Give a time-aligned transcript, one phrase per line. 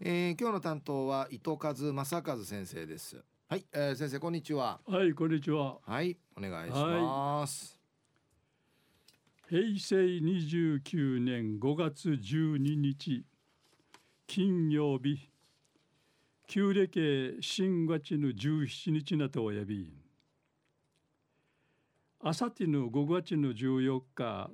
[0.00, 3.20] えー、今日の担当は伊藤和正和先生です。
[3.48, 4.78] はい、えー、先生こんにちは。
[4.86, 5.78] はいこんにちは。
[5.84, 7.76] はいお願いします、
[9.50, 13.24] はい、平成29年5月12日
[14.28, 15.28] 金曜日
[16.46, 19.92] 旧暦新月の17日なとおやび。
[22.20, 24.48] あさっての5月の14日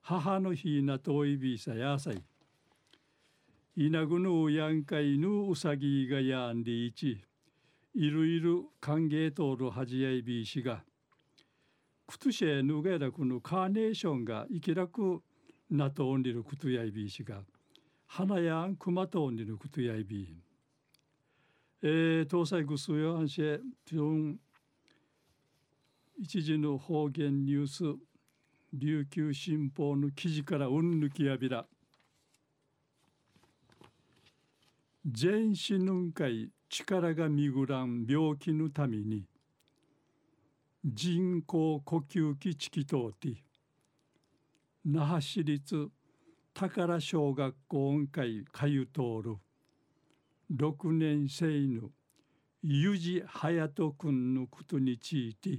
[0.00, 2.22] 母の日なといびさやさい
[3.76, 7.20] 稲ぐのやんかいぬうさぎがやんでいち
[7.92, 10.84] いるいる歓迎とるはじやいびしが
[12.06, 15.22] くとしえぬがやらくのカーネーションがいきらく
[15.68, 17.40] なとおんりるくとやいびしが
[18.06, 20.36] 花やんくまとおんりるくとやいび
[21.82, 24.36] えー、東西ぐすよあんしえぴょん
[26.20, 27.82] 一時の方言ニュース
[28.72, 31.66] 琉球新報の記事からうんぬきやびら。
[35.06, 39.26] 全死ぬんかい力がみぐらん病気のために
[40.82, 43.36] 人工呼吸器チキトーティ
[44.86, 45.90] 那覇市立
[46.54, 49.36] 宝小学校音会かゆとおる
[50.56, 51.90] 6年生の
[52.62, 55.58] ゆじはやとくんのことについて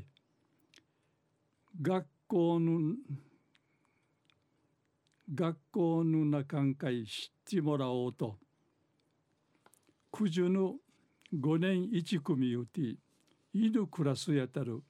[1.80, 2.96] 学校の
[5.36, 8.38] 学校の中んかい知ってもらおうと
[10.18, 10.76] 九十の
[11.34, 12.96] 五年一組よて
[13.54, 14.82] 犬クラスやたる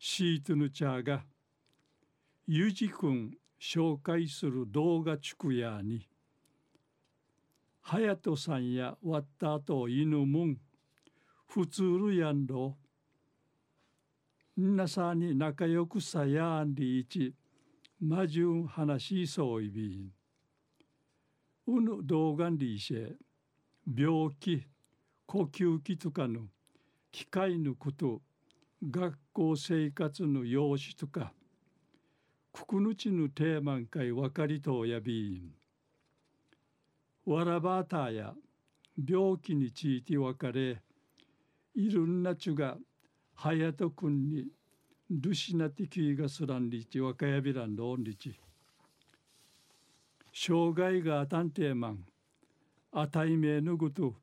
[0.00, 1.22] シートのチャーが
[2.48, 6.08] ゆじくん紹介する動画地区やに
[7.84, 10.56] 隼人さんやわった後犬もん
[11.46, 12.76] 普通るやんろ。
[14.56, 17.32] 皆さんに仲良くさやんりいち
[18.00, 20.10] まじゅん話しそういびん。
[21.68, 23.14] うぬ動画りいしえ
[23.86, 24.66] 病気
[25.26, 26.42] 呼吸器とかの
[27.12, 28.22] 機械のこと
[28.88, 31.32] 学校生活の様子とか
[32.52, 35.52] くくぬちのテーマン会分かりとおやびん
[37.26, 38.34] わらばたや
[38.96, 40.80] 病気について分かれ
[41.74, 42.76] いろんなちゅが
[43.34, 44.46] はやとくんに
[45.10, 48.38] ルシナティキーがすらんりち若やびらんどんりち。
[50.32, 52.04] 障害があたんてまん。
[52.96, 54.14] あたいめぬぐと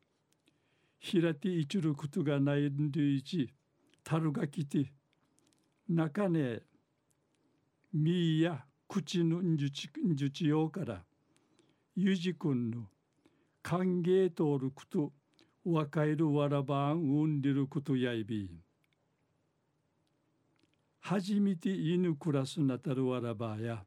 [0.98, 3.54] ひらていちることがないんでいち
[4.02, 4.94] たるがきて
[5.90, 6.62] 中ね
[7.94, 11.04] みや口のんじゅちんじゅちようから
[11.98, 12.84] ゆじくんの
[13.62, 15.12] 歓迎とおること
[15.66, 18.50] 若いるわらばんうんでることやいびん。
[21.02, 23.84] 初めて犬クラスなたるわらばや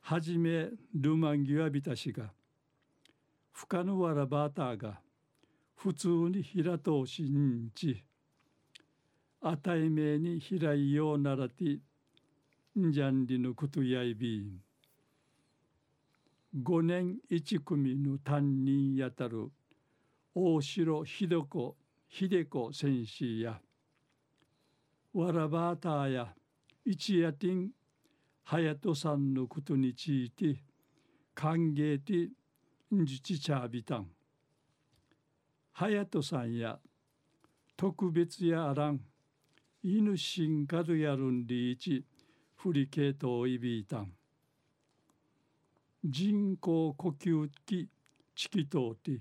[0.00, 2.32] はじめルマンギワビタシが
[3.54, 5.00] 深のわらばたが
[5.76, 8.04] 普通に平通しんち
[9.40, 11.64] あたいめに平いようならて
[12.76, 14.60] んじゃんりのことやいびん。
[16.62, 19.50] 五年一組の担任やたる
[20.34, 21.76] 大城秀子
[22.08, 23.60] 秀子先生や
[25.12, 26.34] わらばたや
[26.84, 27.70] 一夜てん
[28.44, 30.56] 隼人さんのことについて
[31.34, 32.30] 歓迎て
[32.94, 34.06] んじちちゃびたん
[35.74, 36.78] 隼人さんや
[37.76, 39.00] 特別やあらん。
[39.82, 42.04] 犬しんかるやるんりいち。
[42.54, 44.12] ふりけといびいたん。
[46.04, 47.88] 人工呼吸器
[48.36, 49.20] チキトーティ。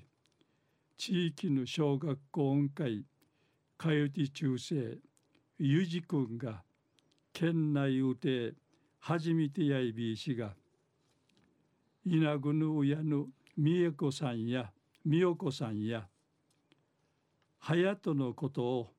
[0.97, 3.05] 地域の小学校音会
[3.77, 4.99] かよて中世。
[5.57, 6.61] ゆじくんが。
[7.33, 8.53] 県内うて
[8.99, 10.53] 初めてやいびいしが。
[12.05, 13.25] 稲ぐぬうやぬ
[13.55, 14.71] みえこさんや
[15.05, 16.07] みよこさんや
[17.59, 18.89] はやとのことを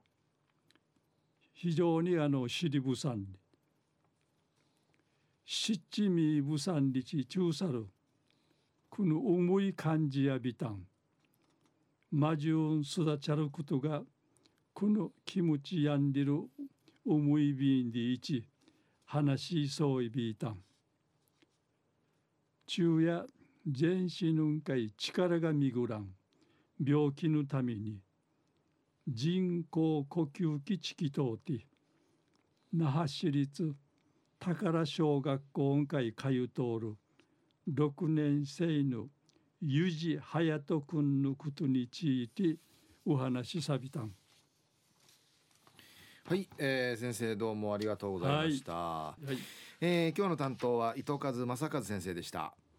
[1.53, 3.25] 非常にあの知りぶさん
[5.45, 7.89] しっちみぶさんりち中さる
[8.89, 10.87] この重い感じやびたん
[12.13, 14.03] まじゅん育ちゃることが
[14.73, 16.41] この気持ちやんでる
[17.05, 18.45] 思いびんでいち
[19.05, 20.59] 話しそういびいたん。
[22.67, 23.27] 昼夜
[23.67, 26.09] 全身ぬんかい力がみぐらん
[26.85, 27.99] 病気のために
[29.09, 31.61] 人工呼吸器チキトーティ
[32.75, 33.75] 那覇市立
[34.39, 36.97] 宝小学校音会かゆとおる
[37.73, 39.07] 6年生の
[39.63, 42.57] ゆじはやとくんのことについて
[43.07, 44.13] お話しさびたん。
[46.27, 48.73] はい、えー、先生どうもありがとうございました。
[48.75, 49.39] はい、はい、
[49.81, 52.55] えー、今日の担当は伊藤和正和先生でした。